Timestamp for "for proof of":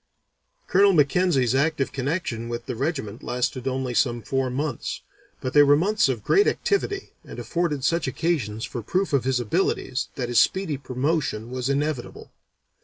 8.65-9.25